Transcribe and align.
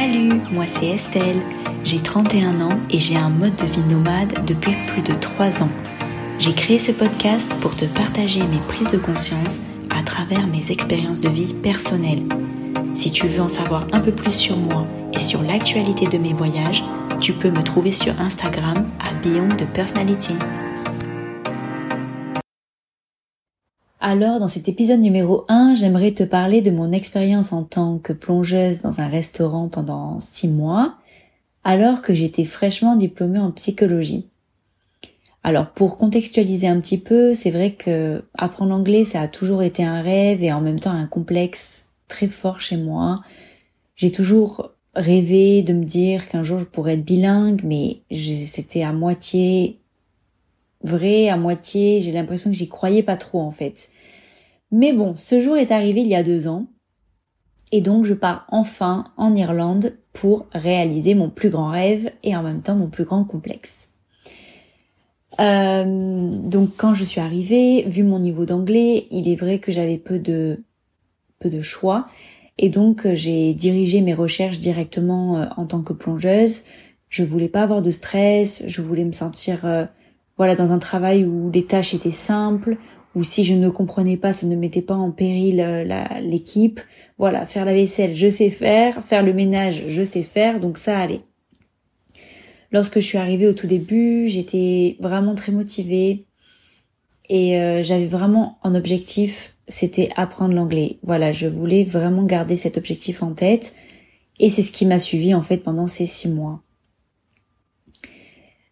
Salut, 0.00 0.40
moi 0.52 0.64
c'est 0.68 0.90
Estelle. 0.90 1.42
J'ai 1.82 1.98
31 1.98 2.60
ans 2.60 2.78
et 2.88 2.98
j'ai 2.98 3.16
un 3.16 3.30
mode 3.30 3.56
de 3.56 3.64
vie 3.64 3.80
nomade 3.80 4.46
depuis 4.46 4.70
plus 4.86 5.02
de 5.02 5.12
3 5.12 5.64
ans. 5.64 5.70
J'ai 6.38 6.52
créé 6.52 6.78
ce 6.78 6.92
podcast 6.92 7.50
pour 7.60 7.74
te 7.74 7.84
partager 7.84 8.38
mes 8.42 8.60
prises 8.68 8.92
de 8.92 8.96
conscience 8.96 9.58
à 9.90 10.04
travers 10.04 10.46
mes 10.46 10.70
expériences 10.70 11.20
de 11.20 11.28
vie 11.28 11.52
personnelles. 11.52 12.22
Si 12.94 13.10
tu 13.10 13.26
veux 13.26 13.40
en 13.40 13.48
savoir 13.48 13.88
un 13.92 13.98
peu 13.98 14.12
plus 14.12 14.30
sur 14.34 14.56
moi 14.56 14.86
et 15.14 15.18
sur 15.18 15.42
l'actualité 15.42 16.06
de 16.06 16.18
mes 16.18 16.32
voyages, 16.32 16.84
tu 17.18 17.32
peux 17.32 17.50
me 17.50 17.64
trouver 17.64 17.90
sur 17.90 18.20
Instagram 18.20 18.88
à 19.00 19.12
Beyond 19.14 19.48
de 19.48 19.64
Personality. 19.64 20.34
Alors, 24.00 24.38
dans 24.38 24.46
cet 24.46 24.68
épisode 24.68 25.00
numéro 25.00 25.44
1, 25.48 25.74
j'aimerais 25.74 26.12
te 26.12 26.22
parler 26.22 26.62
de 26.62 26.70
mon 26.70 26.92
expérience 26.92 27.52
en 27.52 27.64
tant 27.64 27.98
que 27.98 28.12
plongeuse 28.12 28.78
dans 28.78 29.00
un 29.00 29.08
restaurant 29.08 29.68
pendant 29.68 30.20
6 30.20 30.46
mois, 30.46 30.94
alors 31.64 32.00
que 32.00 32.14
j'étais 32.14 32.44
fraîchement 32.44 32.94
diplômée 32.94 33.40
en 33.40 33.50
psychologie. 33.50 34.28
Alors, 35.42 35.70
pour 35.70 35.96
contextualiser 35.96 36.68
un 36.68 36.80
petit 36.80 36.98
peu, 36.98 37.34
c'est 37.34 37.50
vrai 37.50 37.72
que 37.72 38.22
apprendre 38.34 38.70
l'anglais, 38.70 39.02
ça 39.02 39.20
a 39.20 39.26
toujours 39.26 39.64
été 39.64 39.82
un 39.82 40.00
rêve 40.00 40.44
et 40.44 40.52
en 40.52 40.60
même 40.60 40.78
temps 40.78 40.92
un 40.92 41.06
complexe 41.06 41.88
très 42.06 42.28
fort 42.28 42.60
chez 42.60 42.76
moi. 42.76 43.22
J'ai 43.96 44.12
toujours 44.12 44.70
rêvé 44.94 45.62
de 45.62 45.72
me 45.72 45.84
dire 45.84 46.28
qu'un 46.28 46.44
jour 46.44 46.60
je 46.60 46.64
pourrais 46.64 46.94
être 46.94 47.04
bilingue, 47.04 47.62
mais 47.64 48.02
c'était 48.12 48.82
à 48.82 48.92
moitié 48.92 49.80
vrai, 50.82 51.28
à 51.28 51.36
moitié, 51.36 52.00
j'ai 52.00 52.12
l'impression 52.12 52.50
que 52.50 52.56
j'y 52.56 52.68
croyais 52.68 53.02
pas 53.02 53.16
trop 53.16 53.40
en 53.40 53.50
fait. 53.50 53.90
Mais 54.70 54.92
bon, 54.92 55.16
ce 55.16 55.40
jour 55.40 55.56
est 55.56 55.70
arrivé 55.70 56.00
il 56.00 56.08
y 56.08 56.14
a 56.14 56.22
deux 56.22 56.46
ans, 56.46 56.66
et 57.72 57.80
donc 57.80 58.04
je 58.04 58.14
pars 58.14 58.46
enfin 58.48 59.04
en 59.16 59.34
Irlande 59.34 59.96
pour 60.12 60.46
réaliser 60.52 61.14
mon 61.14 61.30
plus 61.30 61.50
grand 61.50 61.68
rêve 61.68 62.10
et 62.22 62.34
en 62.36 62.42
même 62.42 62.62
temps 62.62 62.76
mon 62.76 62.88
plus 62.88 63.04
grand 63.04 63.24
complexe. 63.24 63.90
Euh, 65.40 65.84
donc 65.84 66.70
quand 66.76 66.94
je 66.94 67.04
suis 67.04 67.20
arrivée, 67.20 67.84
vu 67.86 68.02
mon 68.02 68.18
niveau 68.18 68.44
d'anglais, 68.44 69.06
il 69.10 69.28
est 69.28 69.36
vrai 69.36 69.58
que 69.58 69.70
j'avais 69.70 69.98
peu 69.98 70.18
de 70.18 70.62
peu 71.38 71.50
de 71.50 71.60
choix 71.60 72.08
et 72.58 72.68
donc 72.68 73.06
j'ai 73.12 73.54
dirigé 73.54 74.00
mes 74.00 74.14
recherches 74.14 74.58
directement 74.58 75.38
euh, 75.38 75.46
en 75.56 75.66
tant 75.66 75.82
que 75.82 75.92
plongeuse. 75.92 76.62
Je 77.08 77.22
voulais 77.22 77.48
pas 77.48 77.62
avoir 77.62 77.82
de 77.82 77.90
stress, 77.90 78.64
je 78.66 78.82
voulais 78.82 79.04
me 79.04 79.12
sentir 79.12 79.64
euh, 79.64 79.84
voilà, 80.36 80.54
dans 80.54 80.72
un 80.72 80.78
travail 80.78 81.24
où 81.24 81.50
les 81.50 81.64
tâches 81.64 81.94
étaient 81.94 82.10
simples, 82.10 82.76
où 83.18 83.24
si 83.24 83.42
je 83.42 83.54
ne 83.54 83.68
comprenais 83.68 84.16
pas, 84.16 84.32
ça 84.32 84.46
ne 84.46 84.54
mettait 84.54 84.80
pas 84.82 84.94
en 84.94 85.10
péril 85.10 85.60
euh, 85.60 85.84
l'équipe. 86.20 86.80
Voilà, 87.18 87.46
faire 87.46 87.64
la 87.64 87.74
vaisselle, 87.74 88.14
je 88.14 88.28
sais 88.28 88.48
faire, 88.48 89.04
faire 89.04 89.24
le 89.24 89.32
ménage, 89.32 89.82
je 89.88 90.04
sais 90.04 90.22
faire, 90.22 90.60
donc 90.60 90.78
ça 90.78 91.00
allait. 91.00 91.22
Lorsque 92.70 93.00
je 93.00 93.04
suis 93.04 93.18
arrivée 93.18 93.48
au 93.48 93.54
tout 93.54 93.66
début, 93.66 94.28
j'étais 94.28 94.96
vraiment 95.00 95.34
très 95.34 95.50
motivée 95.50 96.26
et 97.28 97.58
euh, 97.58 97.82
j'avais 97.82 98.06
vraiment 98.06 98.58
un 98.62 98.76
objectif, 98.76 99.56
c'était 99.66 100.10
apprendre 100.14 100.54
l'anglais. 100.54 100.98
Voilà, 101.02 101.32
je 101.32 101.48
voulais 101.48 101.82
vraiment 101.82 102.22
garder 102.22 102.56
cet 102.56 102.78
objectif 102.78 103.24
en 103.24 103.32
tête 103.32 103.74
et 104.38 104.48
c'est 104.48 104.62
ce 104.62 104.70
qui 104.70 104.86
m'a 104.86 105.00
suivi 105.00 105.34
en 105.34 105.42
fait 105.42 105.58
pendant 105.58 105.88
ces 105.88 106.06
six 106.06 106.28
mois. 106.28 106.62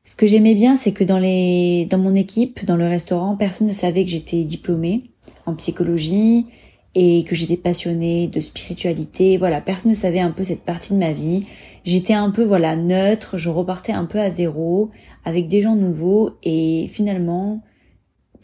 Ce 0.07 0.15
que 0.15 0.29
j'aimais 0.29 0.55
bien, 0.55 0.77
c'est 0.77 0.93
que 0.93 1.03
dans 1.03 1.19
les, 1.19 1.85
dans 1.91 1.99
mon 1.99 2.15
équipe, 2.15 2.65
dans 2.65 2.77
le 2.77 2.87
restaurant, 2.87 3.37
personne 3.37 3.67
ne 3.67 3.73
savait 3.73 4.05
que 4.05 4.11
j'étais 4.11 4.45
diplômée 4.45 5.11
en 5.47 5.57
psychologie 5.57 6.47
et 6.95 7.25
que 7.25 7.35
j'étais 7.35 7.57
passionnée 7.57 8.29
de 8.29 8.39
spiritualité. 8.39 9.37
Voilà, 9.37 9.61
personne 9.61 9.91
ne 9.91 9.97
savait 9.97 10.21
un 10.21 10.31
peu 10.31 10.45
cette 10.45 10.63
partie 10.63 10.93
de 10.93 10.99
ma 10.99 11.13
vie. 11.13 11.47
J'étais 11.83 12.13
un 12.13 12.31
peu, 12.31 12.45
voilà, 12.45 12.77
neutre. 12.77 13.37
Je 13.37 13.51
repartais 13.51 13.91
un 13.91 14.05
peu 14.05 14.21
à 14.21 14.31
zéro 14.31 14.93
avec 15.25 15.49
des 15.49 15.61
gens 15.61 15.75
nouveaux 15.75 16.37
et 16.45 16.87
finalement, 16.89 17.65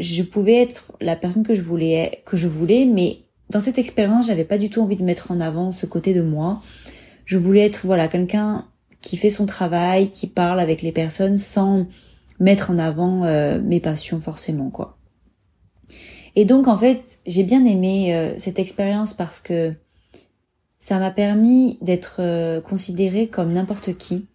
je 0.01 0.25
pouvais 0.25 0.63
être 0.63 0.97
la 1.01 1.15
personne 1.15 1.45
que 1.45 1.55
je 1.55 1.63
voulais, 1.63 2.23
que 2.27 2.37
je 2.37 2.49
voulais, 2.49 2.87
mais 2.87 3.19
dans 3.51 3.61
cette 3.61 3.79
expérience, 3.79 4.27
j'avais 4.27 4.43
pas 4.43 4.59
du 4.59 4.69
tout 4.69 4.83
envie 4.83 4.97
de 4.97 5.05
mettre 5.05 5.31
en 5.31 5.39
avant 5.39 5.71
ce 5.71 5.87
côté 5.87 6.13
de 6.13 6.23
moi. 6.23 6.61
Je 7.25 7.39
voulais 7.39 7.65
être, 7.67 7.87
voilà, 7.87 8.09
quelqu'un 8.09 8.67
qui 9.03 9.17
fait 9.17 9.31
son 9.31 9.45
travail, 9.45 10.11
qui 10.11 10.27
parle 10.27 10.61
avec 10.61 10.81
les 10.81 10.93
personnes 10.93 11.37
sans 11.37 11.87
mettre 12.41 12.71
en 12.71 12.79
avant 12.79 13.25
euh, 13.25 13.61
mes 13.61 13.81
passions 13.81 14.21
forcément 14.21 14.71
quoi. 14.71 14.97
Et 16.35 16.47
donc 16.47 16.67
en 16.67 16.79
fait, 16.79 17.19
j'ai 17.27 17.43
bien 17.43 17.67
aimé 17.67 18.15
euh, 18.15 18.33
cette 18.39 18.59
expérience 18.59 19.13
parce 19.13 19.39
que 19.39 19.75
ça 20.79 20.99
m'a 20.99 21.11
permis 21.11 21.79
d'être 21.83 22.17
euh, 22.21 22.61
considérée 22.61 23.29
comme 23.29 23.53
n'importe 23.53 23.97
qui. 23.99 24.27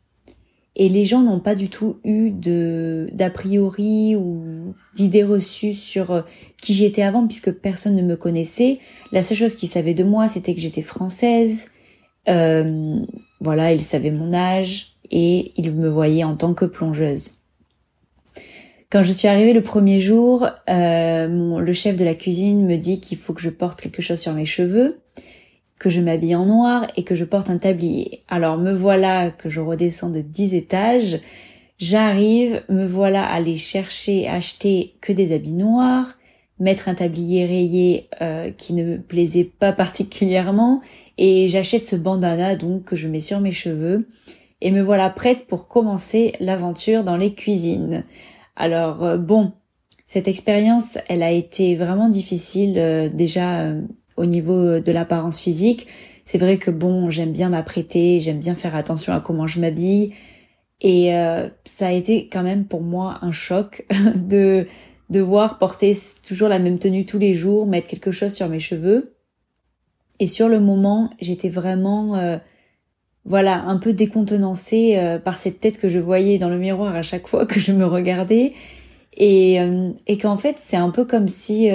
Et 0.80 0.90
les 0.90 1.06
gens 1.06 1.24
n'ont 1.24 1.40
pas 1.40 1.56
du 1.56 1.70
tout 1.70 1.98
eu 2.04 2.30
de 2.30 3.10
d'a 3.12 3.32
priori 3.32 4.16
ou 4.16 4.76
d'idées 4.96 5.24
reçues 5.24 5.74
sur 5.74 6.24
qui 6.62 6.76
j'étais 6.76 7.02
avant 7.02 7.26
puisque 7.26 7.52
personne 7.52 7.96
ne 7.96 8.04
me 8.04 8.16
connaissait. 8.16 8.78
La 9.12 9.24
seule 9.24 9.38
chose 9.38 9.56
qu'ils 9.56 9.70
savaient 9.70 9.96
de 9.96 10.04
moi, 10.04 10.28
c'était 10.28 10.54
que 10.54 10.62
j'étais 10.62 10.84
française, 10.84 11.70
euh, 12.30 13.00
voilà, 13.40 13.74
il 13.74 13.82
savait 13.82 14.12
mon 14.12 14.34
âge 14.34 14.94
et 15.12 15.54
il 15.56 15.72
me 15.74 15.88
voyait 15.88 16.24
en 16.24 16.36
tant 16.36 16.54
que 16.54 16.66
plongeuse. 16.66 17.34
Quand 18.90 19.04
je 19.04 19.12
suis 19.12 19.28
arrivée 19.28 19.54
le 19.54 19.62
premier 19.62 20.00
jour, 20.00 20.48
euh, 20.70 21.28
mon, 21.28 21.60
le 21.60 21.74
chef 21.74 21.98
de 21.98 22.06
la 22.06 22.16
cuisine 22.16 22.66
me 22.66 22.78
dit 22.78 23.02
qu'il 23.02 23.18
faut 23.18 23.34
que 23.34 23.42
je 23.42 23.50
porte 23.50 23.82
quelque 23.82 24.02
chose 24.02 24.20
sur 24.20 24.34
mes 24.34 24.46
cheveux, 24.46 25.00
que 25.80 25.90
je 25.90 26.00
m'habille 26.00 26.36
en 26.36 26.46
noir 26.46 26.88
et 26.96 27.04
que 27.04 27.14
je 27.14 27.26
porte 27.26 27.50
un 27.50 27.58
tablier. 27.58 28.24
Alors 28.30 28.58
me 28.58 28.74
voilà 28.74 29.30
que 29.30 29.50
je 29.50 29.60
redescends 29.60 30.10
de 30.10 30.22
10 30.22 30.56
étages, 30.56 31.20
j'arrive, 31.80 32.64
me 32.70 32.86
voilà 32.86 33.26
aller 33.26 33.58
chercher, 33.58 34.28
acheter 34.28 34.96
que 35.02 35.12
des 35.12 35.34
habits 35.34 35.54
noirs, 35.54 36.18
mettre 36.60 36.88
un 36.88 36.96
tablier 36.96 37.46
rayé 37.46 38.08
euh, 38.22 38.52
qui 38.52 38.74
ne 38.74 38.84
me 38.84 38.98
plaisait 39.02 39.52
pas 39.60 39.72
particulièrement 39.74 40.82
et 41.18 41.48
j'achète 41.48 41.86
ce 41.86 41.96
bandana 41.96 42.56
donc 42.56 42.86
que 42.86 42.96
je 42.96 43.08
mets 43.08 43.20
sur 43.20 43.40
mes 43.40 43.52
cheveux 43.52 44.08
et 44.62 44.72
me 44.72 44.82
voilà 44.82 45.10
prête 45.10 45.48
pour 45.48 45.68
commencer 45.68 46.34
l'aventure 46.40 47.04
dans 47.04 47.18
les 47.18 47.34
cuisines. 47.34 48.04
Alors 48.56 49.04
euh, 49.04 49.18
bon, 49.18 49.54
cette 50.06 50.28
expérience, 50.28 50.98
elle 51.08 51.24
a 51.24 51.32
été 51.32 51.76
vraiment 51.76 52.10
difficile 52.10 52.76
euh, 52.78 53.10
déjà 53.10 53.74
au 54.16 54.26
niveau 54.26 54.80
de 54.80 54.92
l'apparence 54.92 55.40
physique. 55.40 55.88
C'est 56.26 56.38
vrai 56.38 56.58
que 56.58 56.72
bon, 56.72 57.10
j'aime 57.10 57.32
bien 57.32 57.50
m'apprêter, 57.50 58.20
j'aime 58.20 58.40
bien 58.40 58.56
faire 58.56 58.76
attention 58.76 59.14
à 59.14 59.20
comment 59.20 59.48
je 59.48 59.60
m'habille 59.60 60.14
et 60.82 61.12
ça 61.64 61.88
a 61.88 61.92
été 61.92 62.30
quand 62.30 62.44
même 62.44 62.66
pour 62.66 62.82
moi 62.82 63.18
un 63.22 63.32
choc 63.32 63.86
de 64.16 64.68
devoir 65.10 65.58
porter 65.58 65.96
toujours 66.28 66.50
la 66.50 66.60
même 66.60 66.80
tenue 66.80 67.06
tous 67.06 67.18
les 67.18 67.34
jours, 67.34 67.66
mettre 67.66 67.88
quelque 67.88 68.12
chose 68.12 68.34
sur 68.34 68.50
mes 68.50 68.60
cheveux. 68.60 69.17
Et 70.20 70.28
sur 70.28 70.50
le 70.50 70.60
moment, 70.60 71.12
j'étais 71.20 71.50
vraiment, 71.50 72.16
euh, 72.16 72.38
voilà, 73.26 73.64
un 73.64 73.78
peu 73.78 73.94
décontenancée 73.94 74.96
euh, 74.98 75.20
par 75.20 75.38
cette 75.38 75.60
tête 75.60 75.78
que 75.78 75.90
je 75.90 76.00
voyais 76.00 76.38
dans 76.38 76.50
le 76.50 76.58
miroir 76.58 76.96
à 76.96 77.02
chaque 77.02 77.28
fois 77.28 77.46
que 77.46 77.60
je 77.60 77.72
me 77.72 77.86
regardais. 77.86 78.54
Et, 79.16 79.60
euh, 79.60 79.92
et 80.06 80.18
qu'en 80.18 80.38
fait, 80.38 80.58
c'est 80.60 80.78
un 80.78 80.90
peu 80.90 81.06
comme 81.06 81.28
si, 81.28 81.70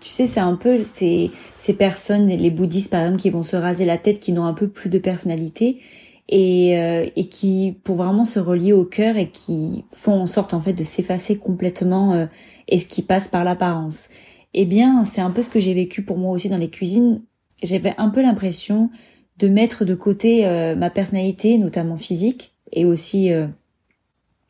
tu 0.00 0.08
sais, 0.08 0.26
c'est 0.26 0.40
un 0.40 0.54
peu 0.54 0.84
ces, 0.84 1.30
ces 1.56 1.74
personnes, 1.74 2.28
les 2.28 2.50
bouddhistes 2.50 2.90
par 2.90 3.00
exemple, 3.00 3.20
qui 3.20 3.30
vont 3.30 3.42
se 3.42 3.56
raser 3.56 3.84
la 3.84 3.98
tête, 3.98 4.20
qui 4.20 4.32
n'ont 4.32 4.44
un 4.44 4.54
peu 4.54 4.68
plus 4.68 4.88
de 4.88 4.98
personnalité 4.98 5.80
et, 6.28 6.78
euh, 6.78 7.08
et 7.16 7.28
qui 7.28 7.78
pour 7.84 7.96
vraiment 7.96 8.24
se 8.24 8.38
relier 8.38 8.72
au 8.72 8.84
cœur 8.84 9.16
et 9.16 9.30
qui 9.30 9.84
font 9.92 10.20
en 10.20 10.26
sorte 10.26 10.54
en 10.54 10.60
fait 10.60 10.72
de 10.72 10.82
s'effacer 10.82 11.38
complètement 11.38 12.14
euh, 12.14 12.26
et 12.68 12.78
ce 12.78 12.84
qui 12.84 13.02
passe 13.02 13.28
par 13.28 13.44
l'apparence. 13.44 14.08
Eh 14.54 14.64
bien, 14.64 15.04
c'est 15.04 15.20
un 15.20 15.30
peu 15.30 15.42
ce 15.42 15.50
que 15.50 15.60
j'ai 15.60 15.74
vécu 15.74 16.02
pour 16.02 16.18
moi 16.18 16.32
aussi 16.32 16.48
dans 16.48 16.56
les 16.56 16.70
cuisines. 16.70 17.22
J'avais 17.62 17.94
un 17.98 18.08
peu 18.08 18.22
l'impression 18.22 18.90
de 19.38 19.48
mettre 19.48 19.84
de 19.84 19.94
côté 19.94 20.46
euh, 20.46 20.74
ma 20.74 20.90
personnalité, 20.90 21.58
notamment 21.58 21.96
physique, 21.96 22.54
et 22.72 22.84
aussi 22.84 23.30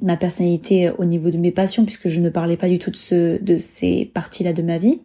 ma 0.01 0.17
personnalité 0.17 0.91
au 0.99 1.05
niveau 1.05 1.31
de 1.31 1.39
mes 1.39 1.51
passions, 1.51 1.85
puisque 1.85 2.09
je 2.09 2.21
ne 2.21 2.29
parlais 2.29 2.57
pas 2.57 2.69
du 2.69 2.79
tout 2.79 2.91
de, 2.91 2.97
ce, 2.97 3.43
de 3.43 3.59
ces 3.59 4.05
parties-là 4.05 4.53
de 4.53 4.63
ma 4.63 4.79
vie. 4.79 5.01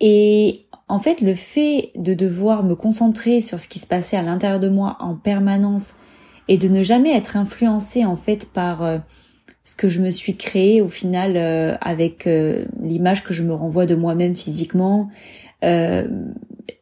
Et 0.00 0.66
en 0.88 0.98
fait, 0.98 1.20
le 1.20 1.34
fait 1.34 1.90
de 1.96 2.12
devoir 2.12 2.64
me 2.64 2.74
concentrer 2.74 3.40
sur 3.40 3.60
ce 3.60 3.68
qui 3.68 3.78
se 3.78 3.86
passait 3.86 4.16
à 4.16 4.22
l'intérieur 4.22 4.60
de 4.60 4.68
moi 4.68 4.96
en 5.00 5.14
permanence 5.14 5.94
et 6.48 6.58
de 6.58 6.68
ne 6.68 6.82
jamais 6.82 7.16
être 7.16 7.36
influencée 7.36 8.04
en 8.04 8.16
fait 8.16 8.50
par 8.52 8.82
euh, 8.82 8.98
ce 9.64 9.76
que 9.76 9.88
je 9.88 10.00
me 10.00 10.10
suis 10.10 10.36
créé 10.36 10.80
au 10.80 10.88
final 10.88 11.36
euh, 11.36 11.76
avec 11.80 12.26
euh, 12.26 12.64
l'image 12.82 13.22
que 13.24 13.32
je 13.32 13.42
me 13.42 13.54
renvoie 13.54 13.86
de 13.86 13.94
moi-même 13.94 14.34
physiquement, 14.34 15.10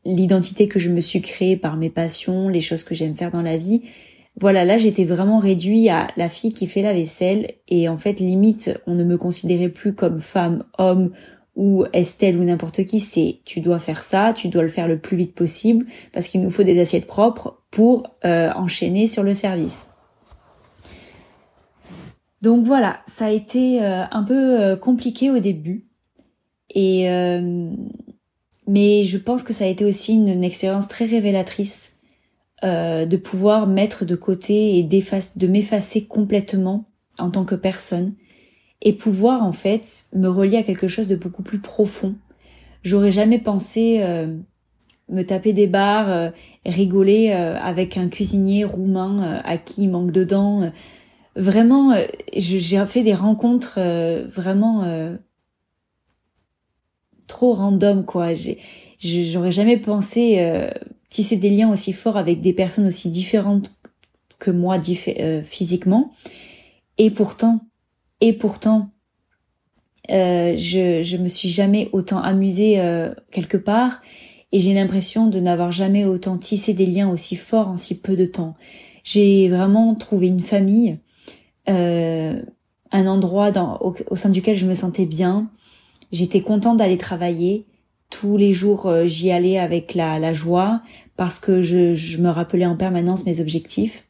l'identité 0.06 0.68
que 0.68 0.78
je 0.78 0.88
me 0.88 1.02
suis 1.02 1.20
créée 1.20 1.58
par 1.58 1.76
mes 1.76 1.90
passions, 1.90 2.48
les 2.48 2.60
choses 2.60 2.82
que 2.82 2.94
j'aime 2.94 3.14
faire 3.14 3.30
dans 3.30 3.42
la 3.42 3.58
vie. 3.58 3.82
Voilà, 4.38 4.64
là 4.64 4.78
j'étais 4.78 5.04
vraiment 5.04 5.38
réduit 5.38 5.90
à 5.90 6.08
la 6.16 6.30
fille 6.30 6.54
qui 6.54 6.66
fait 6.66 6.80
la 6.80 6.94
vaisselle 6.94 7.52
et 7.68 7.90
en 7.90 7.98
fait 7.98 8.20
limite 8.20 8.80
on 8.86 8.94
ne 8.94 9.04
me 9.04 9.18
considérait 9.18 9.68
plus 9.68 9.92
comme 9.92 10.18
femme, 10.18 10.64
homme 10.78 11.12
ou 11.56 11.84
Estelle 11.92 12.38
ou 12.38 12.44
n'importe 12.44 12.84
qui, 12.86 13.00
c'est 13.00 13.40
tu 13.44 13.60
dois 13.60 13.78
faire 13.78 14.02
ça, 14.02 14.32
tu 14.34 14.48
dois 14.48 14.62
le 14.62 14.68
faire 14.68 14.88
le 14.88 14.98
plus 14.98 15.18
vite 15.18 15.34
possible 15.34 15.84
parce 16.12 16.28
qu'il 16.28 16.40
nous 16.40 16.50
faut 16.50 16.62
des 16.62 16.80
assiettes 16.80 17.06
propres. 17.06 17.58
pour 17.70 18.16
euh, 18.24 18.50
enchaîner 18.56 19.06
sur 19.06 19.22
le 19.22 19.34
service. 19.34 19.89
Donc 22.42 22.64
voilà, 22.64 23.00
ça 23.06 23.26
a 23.26 23.30
été 23.30 23.82
euh, 23.82 24.04
un 24.10 24.22
peu 24.22 24.60
euh, 24.60 24.76
compliqué 24.76 25.30
au 25.30 25.38
début. 25.38 25.84
Et 26.74 27.08
mais 28.68 29.02
je 29.02 29.18
pense 29.18 29.42
que 29.42 29.52
ça 29.52 29.64
a 29.64 29.66
été 29.66 29.84
aussi 29.84 30.14
une, 30.14 30.44
expérience 30.44 30.86
très 30.86 31.04
révélatrice 31.04 31.96
de 32.62 33.16
pouvoir 33.16 33.66
mettre 33.66 34.04
de 34.04 34.14
côté 34.14 34.78
et 34.78 34.84
de 34.84 35.46
m'effacer 35.48 36.04
complètement 36.04 36.84
en 37.18 37.30
tant 37.30 37.44
que 37.44 37.56
personne 37.56 38.14
et 38.82 38.92
pouvoir 38.92 39.42
en 39.42 39.50
fait 39.50 40.04
me 40.14 40.28
relier 40.28 40.58
à 40.58 40.62
quelque 40.62 40.86
chose 40.86 41.08
de 41.08 41.16
beaucoup 41.16 41.42
plus 41.42 41.58
profond. 41.58 42.14
J'aurais 42.84 43.10
jamais 43.10 43.40
pensé 43.40 44.00
me 45.08 45.22
taper 45.22 45.52
des 45.52 45.66
barres, 45.66 46.30
rigoler 46.64 47.32
avec 47.32 47.96
un 47.96 48.08
cuisinier 48.08 48.62
roumain 48.62 49.40
à 49.44 49.56
qui 49.56 49.82
il 49.82 49.90
manque 49.90 50.12
de 50.12 50.22
dents 50.22 50.70
vraiment, 51.40 51.92
euh, 51.92 52.06
j'ai 52.36 52.84
fait 52.86 53.02
des 53.02 53.14
rencontres 53.14 53.78
euh, 53.78 54.26
vraiment 54.28 54.84
euh, 54.84 55.16
trop 57.26 57.54
random, 57.54 58.04
quoi. 58.04 58.28
J'aurais 58.98 59.50
jamais 59.50 59.78
pensé 59.78 60.46
tisser 61.08 61.36
des 61.36 61.48
liens 61.48 61.70
aussi 61.70 61.94
forts 61.94 62.18
avec 62.18 62.42
des 62.42 62.52
personnes 62.52 62.86
aussi 62.86 63.08
différentes 63.08 63.74
que 64.38 64.50
moi 64.50 64.78
physiquement. 65.42 66.12
Et 66.98 67.10
pourtant, 67.10 67.60
et 68.20 68.34
pourtant, 68.34 68.90
je, 70.10 71.00
je 71.02 71.16
me 71.16 71.28
suis 71.28 71.48
jamais 71.48 71.88
autant 71.92 72.20
amusée 72.20 72.74
quelque 73.30 73.56
part 73.56 74.02
et 74.52 74.60
j'ai 74.60 74.74
l'impression 74.74 75.28
de 75.28 75.40
n'avoir 75.40 75.72
jamais 75.72 76.04
autant 76.04 76.36
tissé 76.36 76.74
des 76.74 76.84
liens 76.84 77.08
aussi 77.08 77.36
forts 77.36 77.68
en 77.68 77.78
si 77.78 78.02
peu 78.02 78.16
de 78.16 78.26
temps. 78.26 78.54
J'ai 79.02 79.48
vraiment 79.48 79.94
trouvé 79.94 80.26
une 80.26 80.40
famille 80.40 80.98
euh, 81.70 82.42
un 82.92 83.06
endroit 83.06 83.50
dans, 83.50 83.78
au, 83.80 84.16
sein 84.16 84.30
duquel 84.30 84.56
je 84.56 84.66
me 84.66 84.74
sentais 84.74 85.06
bien. 85.06 85.50
J'étais 86.12 86.40
contente 86.40 86.78
d'aller 86.78 86.98
travailler. 86.98 87.66
Tous 88.10 88.36
les 88.36 88.52
jours, 88.52 88.86
euh, 88.86 89.06
j'y 89.06 89.30
allais 89.30 89.58
avec 89.58 89.94
la, 89.94 90.18
la, 90.18 90.32
joie 90.32 90.82
parce 91.16 91.38
que 91.38 91.62
je, 91.62 91.94
je, 91.94 92.18
me 92.18 92.28
rappelais 92.28 92.66
en 92.66 92.76
permanence 92.76 93.24
mes 93.24 93.40
objectifs. 93.40 94.04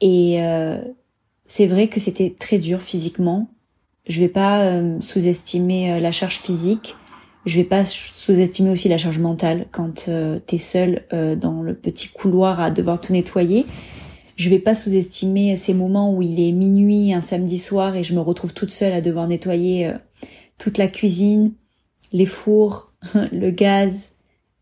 Et 0.00 0.42
euh, 0.42 0.80
c'est 1.44 1.66
vrai 1.66 1.88
que 1.88 2.00
c'était 2.00 2.34
très 2.38 2.58
dur 2.58 2.80
physiquement. 2.80 3.50
Je 4.08 4.20
vais 4.20 4.28
pas 4.28 4.62
euh, 4.62 4.98
sous-estimer 5.00 6.00
la 6.00 6.10
charge 6.10 6.38
physique. 6.38 6.96
Je 7.44 7.56
vais 7.56 7.64
pas 7.64 7.84
sous-estimer 7.84 8.70
aussi 8.70 8.88
la 8.88 8.96
charge 8.96 9.18
mentale 9.18 9.66
quand 9.70 10.04
tu 10.04 10.10
t'es 10.46 10.58
seule 10.58 11.04
dans 11.10 11.62
le 11.62 11.74
petit 11.74 12.08
couloir 12.08 12.60
à 12.60 12.70
devoir 12.70 13.00
tout 13.00 13.14
nettoyer 13.14 13.66
je 14.40 14.48
vais 14.48 14.58
pas 14.58 14.74
sous-estimer 14.74 15.54
ces 15.54 15.74
moments 15.74 16.14
où 16.14 16.22
il 16.22 16.40
est 16.40 16.52
minuit 16.52 17.12
un 17.12 17.20
samedi 17.20 17.58
soir 17.58 17.94
et 17.94 18.02
je 18.02 18.14
me 18.14 18.20
retrouve 18.20 18.54
toute 18.54 18.70
seule 18.70 18.94
à 18.94 19.02
devoir 19.02 19.28
nettoyer 19.28 19.88
euh, 19.88 19.92
toute 20.56 20.78
la 20.78 20.88
cuisine, 20.88 21.52
les 22.14 22.24
fours, 22.24 22.86
le 23.32 23.50
gaz, 23.50 24.12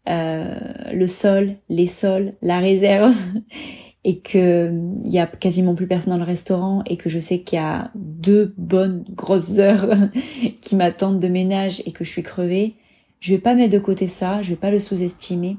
euh, 0.08 0.58
le 0.92 1.06
sol, 1.06 1.54
les 1.68 1.86
sols, 1.86 2.34
la 2.42 2.58
réserve 2.58 3.14
et 4.04 4.18
que 4.18 4.72
il 5.04 5.12
y 5.12 5.20
a 5.20 5.28
quasiment 5.28 5.76
plus 5.76 5.86
personne 5.86 6.12
dans 6.12 6.18
le 6.18 6.24
restaurant 6.24 6.82
et 6.86 6.96
que 6.96 7.08
je 7.08 7.20
sais 7.20 7.42
qu'il 7.42 7.60
y 7.60 7.62
a 7.62 7.92
deux 7.94 8.52
bonnes 8.56 9.04
grosses 9.14 9.60
heures 9.60 9.86
qui 10.60 10.74
m'attendent 10.74 11.20
de 11.20 11.28
ménage 11.28 11.84
et 11.86 11.92
que 11.92 12.02
je 12.02 12.10
suis 12.10 12.24
crevée, 12.24 12.74
je 13.20 13.32
vais 13.32 13.40
pas 13.40 13.54
mettre 13.54 13.74
de 13.74 13.78
côté 13.78 14.08
ça, 14.08 14.42
je 14.42 14.48
vais 14.48 14.56
pas 14.56 14.72
le 14.72 14.80
sous-estimer. 14.80 15.56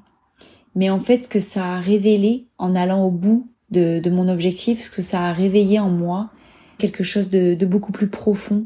Mais 0.75 0.89
en 0.89 0.99
fait, 0.99 1.29
que 1.29 1.39
ça 1.39 1.75
a 1.75 1.79
révélé 1.79 2.47
en 2.57 2.75
allant 2.75 3.05
au 3.05 3.11
bout 3.11 3.47
de, 3.71 4.09
mon 4.09 4.27
objectif, 4.27 4.83
ce 4.83 4.89
que 4.89 5.01
ça 5.01 5.27
a 5.27 5.33
réveillé 5.33 5.79
en 5.79 5.89
moi 5.89 6.31
quelque 6.77 7.03
chose 7.03 7.29
de, 7.29 7.55
de 7.55 7.65
beaucoup 7.65 7.91
plus 7.91 8.07
profond 8.07 8.65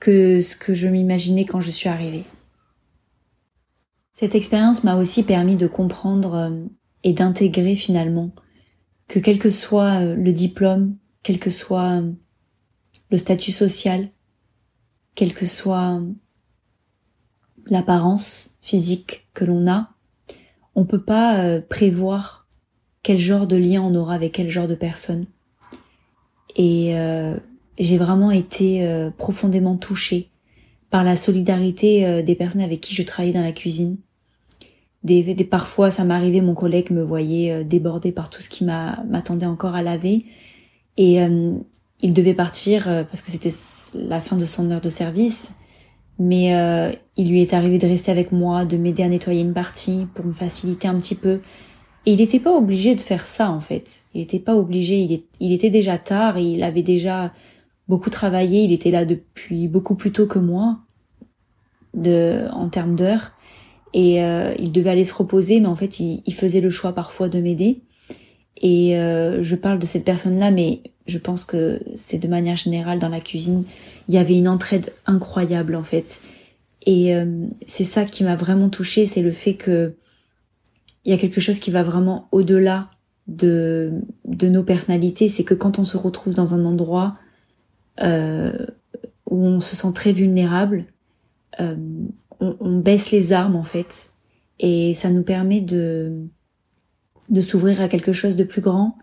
que 0.00 0.40
ce 0.40 0.56
que 0.56 0.74
je 0.74 0.88
m'imaginais 0.88 1.44
quand 1.44 1.60
je 1.60 1.70
suis 1.70 1.88
arrivée. 1.88 2.24
Cette 4.14 4.36
expérience 4.36 4.84
m'a 4.84 4.96
aussi 4.96 5.24
permis 5.24 5.56
de 5.56 5.66
comprendre 5.66 6.34
euh, 6.34 6.64
et 7.02 7.12
d'intégrer 7.12 7.74
finalement 7.74 8.30
que 9.08 9.18
quel 9.18 9.40
que 9.40 9.50
soit 9.50 10.02
euh, 10.02 10.14
le 10.14 10.32
diplôme, 10.32 10.96
quel 11.24 11.40
que 11.40 11.50
soit 11.50 12.00
euh, 12.00 12.12
le 13.10 13.18
statut 13.18 13.50
social, 13.50 14.08
quelle 15.16 15.34
que 15.34 15.46
soit 15.46 16.00
l'apparence 17.66 18.56
physique 18.60 19.26
que 19.34 19.44
l'on 19.44 19.66
a, 19.68 19.90
on 20.76 20.84
peut 20.84 21.02
pas 21.02 21.60
prévoir 21.60 22.43
quel 23.04 23.18
genre 23.18 23.46
de 23.46 23.54
lien 23.54 23.82
on 23.82 23.94
aura 23.94 24.14
avec 24.14 24.32
quel 24.32 24.50
genre 24.50 24.66
de 24.66 24.74
personne. 24.74 25.26
Et 26.56 26.96
euh, 26.96 27.36
j'ai 27.78 27.98
vraiment 27.98 28.32
été 28.32 28.84
euh, 28.84 29.10
profondément 29.10 29.76
touchée 29.76 30.30
par 30.90 31.04
la 31.04 31.14
solidarité 31.14 32.06
euh, 32.06 32.22
des 32.22 32.34
personnes 32.34 32.62
avec 32.62 32.80
qui 32.80 32.94
je 32.94 33.02
travaillais 33.02 33.34
dans 33.34 33.42
la 33.42 33.52
cuisine. 33.52 33.98
Des, 35.04 35.34
des 35.34 35.44
parfois, 35.44 35.90
ça 35.90 36.02
m'arrivait, 36.02 36.40
mon 36.40 36.54
collègue 36.54 36.90
me 36.90 37.02
voyait 37.02 37.62
débordé 37.62 38.10
par 38.10 38.30
tout 38.30 38.40
ce 38.40 38.48
qui 38.48 38.64
m'attendait 38.64 39.44
encore 39.44 39.74
à 39.74 39.82
laver, 39.82 40.24
et 40.96 41.18
il 42.00 42.14
devait 42.14 42.32
partir 42.32 42.84
parce 42.84 43.20
que 43.20 43.30
c'était 43.30 43.52
la 43.92 44.22
fin 44.22 44.36
de 44.36 44.46
son 44.46 44.70
heure 44.70 44.80
de 44.80 44.88
service. 44.88 45.56
Mais 46.18 46.54
il 47.18 47.28
lui 47.28 47.42
est 47.42 47.52
arrivé 47.52 47.76
de 47.76 47.86
rester 47.86 48.12
avec 48.12 48.32
moi, 48.32 48.64
de 48.64 48.78
m'aider 48.78 49.02
à 49.02 49.08
nettoyer 49.08 49.42
une 49.42 49.52
partie 49.52 50.06
pour 50.14 50.24
me 50.24 50.32
faciliter 50.32 50.88
un 50.88 50.98
petit 50.98 51.16
peu 51.16 51.40
et 52.06 52.12
il 52.12 52.18
n'était 52.18 52.40
pas 52.40 52.54
obligé 52.54 52.94
de 52.94 53.00
faire 53.00 53.26
ça 53.26 53.50
en 53.50 53.60
fait. 53.60 54.04
Il 54.14 54.20
n'était 54.20 54.38
pas 54.38 54.54
obligé. 54.54 55.24
Il, 55.40 55.52
était 55.52 55.70
déjà 55.70 55.96
tard. 55.98 56.38
Il 56.38 56.62
avait 56.62 56.82
déjà 56.82 57.32
beaucoup 57.88 58.10
travaillé. 58.10 58.62
Il 58.62 58.72
était 58.72 58.90
là 58.90 59.04
depuis 59.04 59.68
beaucoup 59.68 59.94
plus 59.94 60.12
tôt 60.12 60.26
que 60.26 60.38
moi, 60.38 60.78
de 61.94 62.46
en 62.52 62.68
termes 62.68 62.94
d'heures. 62.94 63.32
Et 63.94 64.22
euh, 64.22 64.54
il 64.58 64.72
devait 64.72 64.90
aller 64.90 65.04
se 65.04 65.14
reposer, 65.14 65.60
mais 65.60 65.68
en 65.68 65.76
fait, 65.76 66.00
il, 66.00 66.22
il 66.26 66.34
faisait 66.34 66.60
le 66.60 66.70
choix 66.70 66.92
parfois 66.92 67.28
de 67.28 67.40
m'aider. 67.40 67.80
Et 68.60 68.98
euh, 68.98 69.42
je 69.42 69.56
parle 69.56 69.78
de 69.78 69.86
cette 69.86 70.04
personne-là, 70.04 70.50
mais 70.50 70.82
je 71.06 71.18
pense 71.18 71.44
que 71.44 71.80
c'est 71.96 72.18
de 72.18 72.28
manière 72.28 72.56
générale 72.56 72.98
dans 72.98 73.08
la 73.08 73.20
cuisine. 73.20 73.64
Il 74.08 74.14
y 74.14 74.18
avait 74.18 74.36
une 74.36 74.48
entraide 74.48 74.92
incroyable 75.06 75.74
en 75.74 75.82
fait. 75.82 76.20
Et 76.86 77.14
euh, 77.14 77.46
c'est 77.66 77.84
ça 77.84 78.04
qui 78.04 78.24
m'a 78.24 78.36
vraiment 78.36 78.68
touchée, 78.68 79.06
c'est 79.06 79.22
le 79.22 79.32
fait 79.32 79.54
que 79.54 79.94
il 81.04 81.10
y 81.10 81.14
a 81.14 81.18
quelque 81.18 81.40
chose 81.40 81.58
qui 81.58 81.70
va 81.70 81.82
vraiment 81.82 82.28
au-delà 82.32 82.90
de, 83.26 83.92
de 84.24 84.48
nos 84.48 84.62
personnalités. 84.62 85.28
C'est 85.28 85.44
que 85.44 85.54
quand 85.54 85.78
on 85.78 85.84
se 85.84 85.96
retrouve 85.96 86.34
dans 86.34 86.54
un 86.54 86.64
endroit 86.64 87.14
euh, 88.00 88.66
où 89.30 89.44
on 89.44 89.60
se 89.60 89.76
sent 89.76 89.92
très 89.94 90.12
vulnérable, 90.12 90.86
euh, 91.60 91.76
on, 92.40 92.56
on, 92.60 92.78
baisse 92.78 93.10
les 93.10 93.32
armes 93.32 93.56
en 93.56 93.62
fait, 93.62 94.10
et 94.58 94.92
ça 94.94 95.10
nous 95.10 95.22
permet 95.22 95.60
de 95.60 96.26
de 97.30 97.40
s'ouvrir 97.40 97.80
à 97.80 97.88
quelque 97.88 98.12
chose 98.12 98.36
de 98.36 98.44
plus 98.44 98.60
grand. 98.60 98.98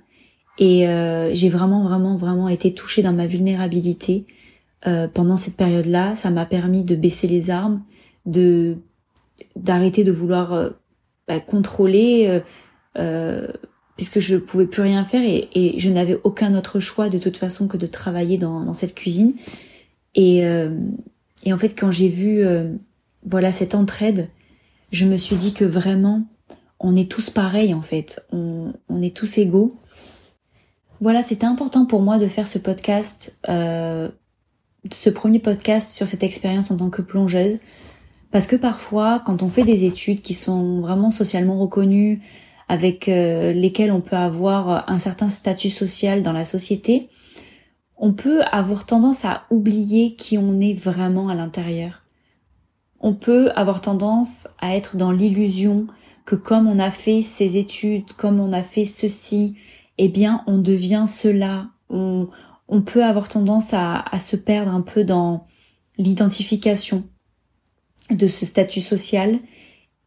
Et 0.60 0.88
euh, 0.88 1.34
j'ai 1.34 1.50
vraiment 1.50 1.84
vraiment 1.84 2.18
vraiment 2.18 2.50
été 2.50 2.74
touchée 2.74 3.02
dans 3.02 3.14
ma 3.14 3.28
vulnérabilité 3.28 4.26
euh, 4.86 5.08
pendant 5.08 5.38
cette 5.38 5.56
période-là. 5.56 6.16
Ça 6.16 6.30
m'a 6.30 6.46
permis 6.46 6.84
de 6.84 6.96
baisser 6.96 7.28
les 7.28 7.50
armes, 7.50 7.84
de 8.26 8.78
d'arrêter 9.56 10.04
de 10.04 10.12
vouloir 10.12 10.54
euh, 10.54 10.70
contrôler 11.40 12.26
euh, 12.28 12.40
euh, 12.98 13.48
puisque 13.96 14.20
je 14.20 14.36
pouvais 14.36 14.66
plus 14.66 14.82
rien 14.82 15.06
faire 15.06 15.22
et, 15.24 15.76
je 15.78 15.90
n'avais 15.90 16.20
aucun 16.24 16.56
autre 16.56 16.80
choix 16.80 17.10
de 17.10 17.18
toute 17.18 17.38
façon 17.38 17.68
que 17.68 17.78
de 17.78 17.86
travailler 17.86 18.38
dans, 18.38 18.74
cette 18.74 18.96
cuisine. 18.96 19.34
Et, 20.16 20.46
euh, 20.46 20.80
et 21.44 21.54
en 21.54 21.58
fait, 21.58 21.80
quand 21.80 21.92
j'ai 21.92 22.08
vu 22.08 22.44
voilà 23.26 23.52
cette 23.52 23.76
entraide, 23.76 24.30
je 24.92 25.06
me 25.06 25.18
suis 25.18 25.36
dit 25.36 25.54
que 25.54 25.66
vraiment, 25.66 26.24
on 26.80 26.96
est 26.96 27.10
tous 27.10 27.30
pareils 27.30 27.74
en 27.74 27.84
fait, 27.84 28.22
on, 28.32 28.74
est 29.02 29.16
tous 29.16 29.38
égaux. 29.38 29.74
Voilà, 31.00 31.22
c'était 31.22 31.46
important 31.46 31.86
pour 31.86 32.02
moi 32.02 32.18
de 32.18 32.28
faire 32.28 32.48
ce 32.48 32.58
podcast, 32.58 33.40
ce 33.46 35.10
premier 35.10 35.40
podcast 35.40 35.94
sur 35.94 36.08
cette 36.08 36.24
expérience 36.24 36.72
en 36.72 36.78
tant 36.78 36.90
que 36.90 37.04
plongeuse, 37.04 37.60
parce 38.32 38.48
que 38.48 38.56
parfois, 38.56 39.22
quand 39.26 39.44
on 39.44 39.50
fait 39.50 39.64
des 39.64 39.86
études 39.86 40.22
qui 40.22 40.34
sont 40.34 40.80
vraiment 40.80 41.10
socialement 41.10 41.60
reconnues, 41.60 42.22
avec 42.70 43.10
euh, 43.10 43.52
lesquelles 43.52 43.92
on 43.92 44.00
peut 44.00 44.16
avoir 44.16 44.90
un 44.90 44.98
certain 44.98 45.28
statut 45.28 45.70
social 45.70 46.22
dans 46.22 46.32
la 46.32 46.46
société, 46.46 47.10
on 47.98 48.14
peut 48.14 48.44
avoir 48.44 48.86
tendance 48.86 49.26
à 49.26 49.44
oublier 49.50 50.16
qui 50.16 50.38
on 50.38 50.62
est 50.62 50.74
vraiment 50.74 51.28
à 51.28 51.36
l'intérieur. 51.36 52.04
On 53.02 53.14
peut 53.14 53.52
avoir 53.56 53.82
tendance 53.82 54.48
à 54.60 54.78
être 54.78 54.96
dans 54.96 55.12
l'illusion 55.12 55.88
que 56.24 56.36
comme 56.36 56.68
on 56.68 56.80
a 56.80 56.92
fait 56.92 57.24
ces 57.24 57.58
études, 57.58 58.14
comme 58.14 58.40
on 58.40 58.54
a 58.54 58.64
fait 58.64 58.86
ceci, 58.86 59.58
eh 59.98 60.08
bien 60.08 60.42
on 60.48 60.58
devient 60.58 61.06
cela. 61.08 61.68
On, 61.90 62.30
peut 62.86 63.04
avoir 63.04 63.28
tendance 63.28 63.74
à 63.74 64.06
se 64.18 64.38
perdre 64.38 64.74
un 64.74 64.80
peu 64.80 65.04
dans 65.04 65.46
l'identification 65.98 67.04
de 68.16 68.28
ce 68.28 68.46
statut 68.46 68.82
social 68.82 69.40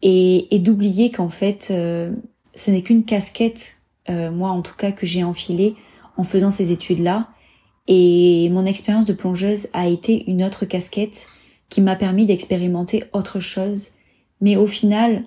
et, 0.03 0.59
d'oublier 0.59 1.11
qu'en 1.11 1.29
fait 1.29 1.69
euh, 1.71 2.15
ce 2.55 2.71
n'est 2.71 2.83
qu'une 2.83 3.05
casquette, 3.05 3.79
euh, 4.09 4.31
moi 4.31 4.51
en 4.51 4.63
tout 4.63 4.77
cas, 4.77 4.93
que 4.93 5.07
j'ai 5.07 5.25
enfilée 5.25 5.77
en 6.17 6.25
faisant 6.25 6.51
ces 6.51 6.73
études-là. 6.73 7.29
Et 7.87 8.49
mon 8.51 8.65
expérience 8.65 9.07
de 9.07 9.13
plongeuse 9.13 9.69
a 9.73 9.89
été 9.89 10.31
une 10.31 10.43
autre 10.43 10.65
casquette 10.65 11.27
qui 11.69 11.81
m'a 11.81 11.97
permis 11.97 12.27
d'expérimenter 12.27 13.05
autre 13.13 13.41
chose. 13.41 13.91
Mais 14.41 14.57
au 14.57 14.67
final, 14.67 15.25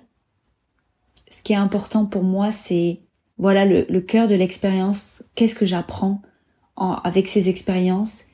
ce 1.30 1.42
qui 1.42 1.52
est 1.52 1.56
important 1.56 2.06
pour 2.06 2.24
moi, 2.24 2.50
c'est 2.50 3.00
voilà 3.36 3.64
le, 3.64 3.86
le 3.88 4.00
cœur 4.00 4.26
de 4.26 4.34
l'expérience. 4.34 5.24
Qu'est-ce 5.34 5.54
que 5.54 5.66
j'apprends 5.66 6.22
avec 6.76 7.28
ces 7.28 7.48
expériences? 7.48 8.24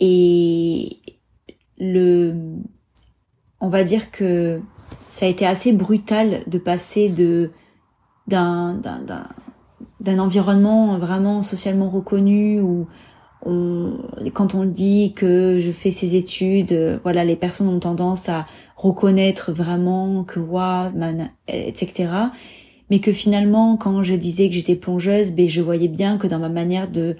Et 0.00 1.00
le, 1.78 2.34
on 3.60 3.68
va 3.68 3.84
dire 3.84 4.10
que 4.10 4.60
ça 5.10 5.26
a 5.26 5.28
été 5.28 5.46
assez 5.46 5.72
brutal 5.72 6.42
de 6.46 6.58
passer 6.58 7.08
de 7.08 7.50
d'un 8.26 8.74
d'un 10.00 10.18
environnement 10.18 10.98
vraiment 10.98 11.42
socialement 11.42 11.88
reconnu 11.88 12.60
où 12.60 12.86
on, 13.44 13.98
quand 14.34 14.54
on 14.54 14.64
dit 14.64 15.12
que 15.14 15.58
je 15.60 15.70
fais 15.70 15.90
ces 15.90 16.16
études, 16.16 16.72
euh, 16.72 16.98
voilà, 17.02 17.24
les 17.24 17.36
personnes 17.36 17.68
ont 17.68 17.78
tendance 17.78 18.28
à 18.28 18.46
reconnaître 18.76 19.52
vraiment 19.52 20.24
que 20.24 20.40
waouh, 20.40 20.90
etc. 21.48 22.08
Mais 22.90 23.00
que 23.00 23.12
finalement, 23.12 23.76
quand 23.76 24.02
je 24.02 24.14
disais 24.14 24.48
que 24.48 24.54
j'étais 24.54 24.74
plongeuse, 24.74 25.30
ben 25.30 25.48
je 25.48 25.60
voyais 25.60 25.88
bien 25.88 26.18
que 26.18 26.26
dans 26.26 26.38
ma 26.38 26.48
manière 26.48 26.90
de 26.90 27.16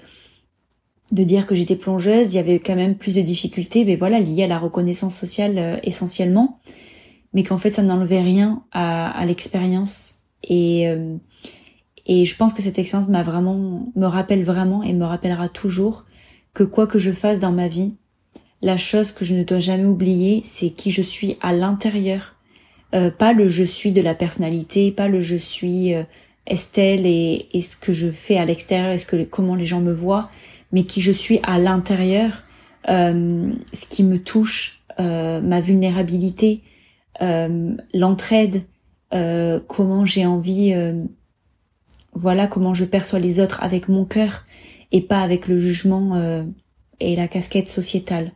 de 1.11 1.23
dire 1.23 1.45
que 1.45 1.55
j'étais 1.55 1.75
plongeuse, 1.75 2.33
il 2.33 2.37
y 2.37 2.39
avait 2.39 2.59
quand 2.59 2.75
même 2.75 2.95
plus 2.95 3.15
de 3.15 3.21
difficultés, 3.21 3.85
mais 3.85 3.95
voilà, 3.95 4.19
liées 4.19 4.43
à 4.43 4.47
la 4.47 4.59
reconnaissance 4.59 5.15
sociale 5.17 5.57
euh, 5.57 5.77
essentiellement, 5.83 6.59
mais 7.33 7.43
qu'en 7.43 7.57
fait 7.57 7.71
ça 7.71 7.83
n'enlevait 7.83 8.21
rien 8.21 8.63
à, 8.71 9.09
à 9.09 9.25
l'expérience. 9.25 10.21
Et 10.43 10.87
euh, 10.89 11.17
et 12.07 12.23
je 12.23 12.35
pense 12.35 12.53
que 12.53 12.61
cette 12.61 12.79
expérience 12.79 13.09
m'a 13.09 13.21
vraiment 13.21 13.85
me 13.95 14.05
rappelle 14.05 14.43
vraiment 14.43 14.81
et 14.81 14.93
me 14.93 15.05
rappellera 15.05 15.49
toujours 15.49 16.05
que 16.53 16.63
quoi 16.63 16.87
que 16.87 16.99
je 16.99 17.11
fasse 17.11 17.39
dans 17.39 17.51
ma 17.51 17.67
vie, 17.67 17.95
la 18.61 18.77
chose 18.77 19.11
que 19.11 19.25
je 19.25 19.35
ne 19.35 19.43
dois 19.43 19.59
jamais 19.59 19.85
oublier, 19.85 20.41
c'est 20.43 20.69
qui 20.69 20.89
je 20.89 21.01
suis 21.01 21.37
à 21.41 21.53
l'intérieur. 21.53 22.35
Euh, 22.95 23.11
pas 23.11 23.33
le 23.33 23.49
je 23.49 23.63
suis 23.63 23.91
de 23.91 24.01
la 24.01 24.15
personnalité, 24.15 24.91
pas 24.91 25.09
le 25.09 25.19
je 25.19 25.35
suis 25.35 25.93
euh, 25.93 26.03
Estelle 26.47 27.05
et, 27.05 27.49
et, 27.51 27.61
ce 27.61 27.75
que 27.75 27.91
je 27.91 28.09
fais 28.09 28.37
à 28.37 28.45
l'extérieur, 28.45 28.91
est-ce 28.91 29.05
que 29.05 29.23
comment 29.23 29.55
les 29.55 29.65
gens 29.65 29.81
me 29.81 29.91
voient, 29.91 30.29
mais 30.71 30.83
qui 30.83 31.01
je 31.01 31.11
suis 31.11 31.39
à 31.43 31.59
l'intérieur, 31.59 32.43
euh, 32.89 33.51
ce 33.73 33.85
qui 33.85 34.03
me 34.03 34.17
touche, 34.21 34.81
euh, 34.99 35.41
ma 35.41 35.61
vulnérabilité, 35.61 36.63
euh, 37.21 37.75
l'entraide, 37.93 38.63
comment 39.67 40.05
j'ai 40.05 40.25
envie, 40.25 40.73
voilà 42.13 42.47
comment 42.47 42.73
je 42.73 42.83
perçois 42.83 43.19
les 43.19 43.39
autres 43.39 43.63
avec 43.63 43.87
mon 43.87 44.03
cœur 44.03 44.45
et 44.91 45.01
pas 45.01 45.21
avec 45.21 45.47
le 45.47 45.57
jugement 45.57 46.15
euh, 46.15 46.43
et 46.99 47.15
la 47.15 47.27
casquette 47.27 47.69
sociétale. 47.69 48.31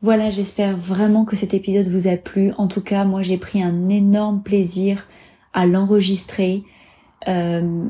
Voilà, 0.00 0.30
j'espère 0.30 0.76
vraiment 0.76 1.24
que 1.24 1.36
cet 1.36 1.54
épisode 1.54 1.88
vous 1.88 2.08
a 2.08 2.16
plu. 2.16 2.52
En 2.58 2.68
tout 2.68 2.82
cas, 2.82 3.04
moi 3.04 3.22
j'ai 3.22 3.38
pris 3.38 3.62
un 3.62 3.88
énorme 3.88 4.42
plaisir 4.42 5.06
à 5.52 5.66
l'enregistrer. 5.66 6.62
Euh, 7.28 7.84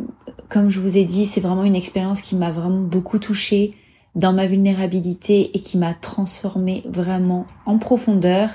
comme 0.48 0.68
je 0.68 0.80
vous 0.80 0.96
ai 0.96 1.04
dit, 1.04 1.26
c'est 1.26 1.40
vraiment 1.40 1.64
une 1.64 1.76
expérience 1.76 2.22
qui 2.22 2.36
m'a 2.36 2.50
vraiment 2.50 2.80
beaucoup 2.80 3.18
touchée 3.18 3.74
dans 4.14 4.32
ma 4.32 4.46
vulnérabilité 4.46 5.50
et 5.54 5.60
qui 5.60 5.76
m'a 5.78 5.94
transformée 5.94 6.82
vraiment 6.86 7.46
en 7.66 7.78
profondeur. 7.78 8.50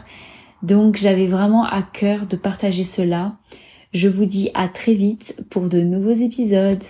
Donc 0.63 0.97
j'avais 0.97 1.27
vraiment 1.27 1.65
à 1.65 1.81
cœur 1.81 2.25
de 2.25 2.35
partager 2.35 2.83
cela. 2.83 3.37
Je 3.93 4.07
vous 4.07 4.25
dis 4.25 4.51
à 4.53 4.67
très 4.67 4.93
vite 4.93 5.35
pour 5.49 5.69
de 5.69 5.81
nouveaux 5.81 6.13
épisodes. 6.13 6.83